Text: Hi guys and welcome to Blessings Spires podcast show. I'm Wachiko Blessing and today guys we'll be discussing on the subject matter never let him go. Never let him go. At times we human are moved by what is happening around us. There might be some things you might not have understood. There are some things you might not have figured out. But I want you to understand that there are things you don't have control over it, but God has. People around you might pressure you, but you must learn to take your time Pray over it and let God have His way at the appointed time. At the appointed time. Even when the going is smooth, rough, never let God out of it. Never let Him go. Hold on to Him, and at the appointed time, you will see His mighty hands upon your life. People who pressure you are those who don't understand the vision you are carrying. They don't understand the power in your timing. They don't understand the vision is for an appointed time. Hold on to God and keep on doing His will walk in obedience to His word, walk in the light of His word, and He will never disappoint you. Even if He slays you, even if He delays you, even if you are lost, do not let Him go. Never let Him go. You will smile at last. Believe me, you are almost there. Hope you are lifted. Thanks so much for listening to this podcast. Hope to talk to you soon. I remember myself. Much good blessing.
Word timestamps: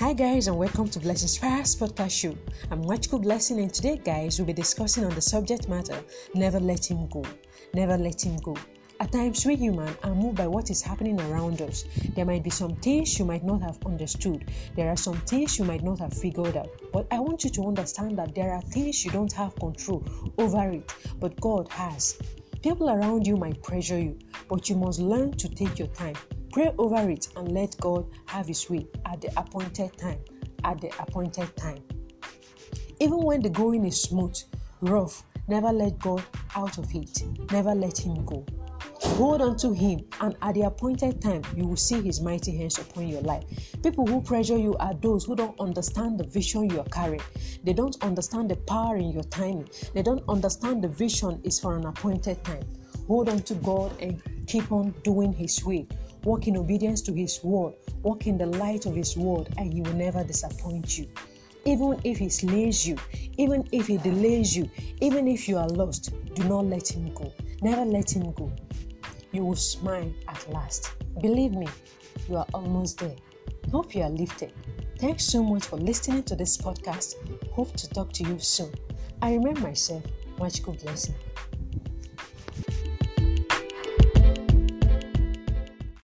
Hi 0.00 0.12
guys 0.12 0.48
and 0.48 0.58
welcome 0.58 0.88
to 0.88 0.98
Blessings 0.98 1.34
Spires 1.34 1.76
podcast 1.76 2.10
show. 2.10 2.36
I'm 2.72 2.82
Wachiko 2.82 3.22
Blessing 3.22 3.60
and 3.60 3.72
today 3.72 3.96
guys 4.04 4.36
we'll 4.36 4.46
be 4.46 4.52
discussing 4.52 5.04
on 5.04 5.14
the 5.14 5.20
subject 5.20 5.68
matter 5.68 5.96
never 6.34 6.58
let 6.58 6.84
him 6.90 7.06
go. 7.06 7.22
Never 7.74 7.96
let 7.96 8.20
him 8.20 8.36
go. 8.38 8.56
At 8.98 9.12
times 9.12 9.46
we 9.46 9.54
human 9.54 9.96
are 10.02 10.12
moved 10.12 10.38
by 10.38 10.48
what 10.48 10.68
is 10.68 10.82
happening 10.82 11.20
around 11.20 11.62
us. 11.62 11.84
There 12.16 12.24
might 12.24 12.42
be 12.42 12.50
some 12.50 12.74
things 12.74 13.16
you 13.20 13.24
might 13.24 13.44
not 13.44 13.62
have 13.62 13.78
understood. 13.86 14.50
There 14.74 14.88
are 14.88 14.96
some 14.96 15.18
things 15.28 15.60
you 15.60 15.64
might 15.64 15.84
not 15.84 16.00
have 16.00 16.12
figured 16.12 16.56
out. 16.56 16.70
But 16.92 17.06
I 17.12 17.20
want 17.20 17.44
you 17.44 17.50
to 17.50 17.68
understand 17.68 18.18
that 18.18 18.34
there 18.34 18.52
are 18.52 18.62
things 18.62 19.04
you 19.04 19.12
don't 19.12 19.32
have 19.34 19.54
control 19.54 20.04
over 20.38 20.70
it, 20.70 20.92
but 21.20 21.40
God 21.40 21.68
has. 21.70 22.18
People 22.64 22.90
around 22.90 23.28
you 23.28 23.36
might 23.36 23.62
pressure 23.62 24.00
you, 24.00 24.18
but 24.48 24.68
you 24.68 24.74
must 24.74 24.98
learn 24.98 25.30
to 25.34 25.48
take 25.48 25.78
your 25.78 25.88
time 25.88 26.16
Pray 26.54 26.70
over 26.78 27.10
it 27.10 27.26
and 27.34 27.50
let 27.50 27.76
God 27.80 28.06
have 28.26 28.46
His 28.46 28.70
way 28.70 28.86
at 29.06 29.20
the 29.20 29.28
appointed 29.36 29.98
time. 29.98 30.20
At 30.62 30.80
the 30.80 30.88
appointed 31.00 31.56
time. 31.56 31.82
Even 33.00 33.24
when 33.24 33.42
the 33.42 33.48
going 33.48 33.84
is 33.84 34.00
smooth, 34.00 34.38
rough, 34.80 35.24
never 35.48 35.72
let 35.72 35.98
God 35.98 36.22
out 36.54 36.78
of 36.78 36.94
it. 36.94 37.24
Never 37.50 37.74
let 37.74 37.98
Him 37.98 38.24
go. 38.24 38.46
Hold 39.16 39.42
on 39.42 39.56
to 39.56 39.72
Him, 39.72 40.04
and 40.20 40.36
at 40.42 40.54
the 40.54 40.60
appointed 40.60 41.20
time, 41.20 41.42
you 41.56 41.66
will 41.66 41.76
see 41.76 42.00
His 42.00 42.20
mighty 42.20 42.56
hands 42.56 42.78
upon 42.78 43.08
your 43.08 43.22
life. 43.22 43.42
People 43.82 44.06
who 44.06 44.20
pressure 44.20 44.56
you 44.56 44.76
are 44.76 44.94
those 44.94 45.24
who 45.24 45.34
don't 45.34 45.58
understand 45.58 46.20
the 46.20 46.24
vision 46.24 46.70
you 46.70 46.78
are 46.78 46.84
carrying. 46.84 47.20
They 47.64 47.72
don't 47.72 48.00
understand 48.00 48.48
the 48.48 48.56
power 48.58 48.96
in 48.96 49.10
your 49.10 49.24
timing. 49.24 49.68
They 49.92 50.02
don't 50.02 50.22
understand 50.28 50.84
the 50.84 50.88
vision 50.88 51.40
is 51.42 51.58
for 51.58 51.76
an 51.76 51.84
appointed 51.84 52.44
time. 52.44 52.62
Hold 53.08 53.28
on 53.28 53.42
to 53.42 53.54
God 53.56 54.00
and 54.00 54.22
keep 54.46 54.70
on 54.70 54.94
doing 55.02 55.32
His 55.32 55.64
will 55.64 55.84
walk 56.24 56.48
in 56.48 56.56
obedience 56.56 57.00
to 57.02 57.12
His 57.12 57.42
word, 57.42 57.74
walk 58.02 58.26
in 58.26 58.38
the 58.38 58.46
light 58.46 58.86
of 58.86 58.94
His 58.94 59.16
word, 59.16 59.48
and 59.58 59.72
He 59.72 59.80
will 59.82 59.94
never 59.94 60.24
disappoint 60.24 60.98
you. 60.98 61.08
Even 61.64 62.00
if 62.04 62.18
He 62.18 62.28
slays 62.28 62.86
you, 62.86 62.96
even 63.38 63.66
if 63.72 63.86
He 63.86 63.98
delays 63.98 64.56
you, 64.56 64.70
even 65.00 65.28
if 65.28 65.48
you 65.48 65.56
are 65.56 65.68
lost, 65.68 66.12
do 66.34 66.44
not 66.44 66.66
let 66.66 66.88
Him 66.88 67.12
go. 67.14 67.32
Never 67.62 67.84
let 67.84 68.14
Him 68.14 68.32
go. 68.32 68.50
You 69.32 69.44
will 69.44 69.56
smile 69.56 70.12
at 70.28 70.50
last. 70.50 70.92
Believe 71.20 71.52
me, 71.52 71.68
you 72.28 72.36
are 72.36 72.46
almost 72.54 72.98
there. 72.98 73.16
Hope 73.70 73.94
you 73.94 74.02
are 74.02 74.10
lifted. 74.10 74.52
Thanks 74.98 75.24
so 75.24 75.42
much 75.42 75.64
for 75.64 75.76
listening 75.76 76.22
to 76.24 76.36
this 76.36 76.56
podcast. 76.56 77.14
Hope 77.52 77.74
to 77.76 77.88
talk 77.88 78.12
to 78.14 78.24
you 78.24 78.38
soon. 78.38 78.72
I 79.22 79.34
remember 79.34 79.60
myself. 79.60 80.04
Much 80.38 80.62
good 80.62 80.80
blessing. 80.82 81.14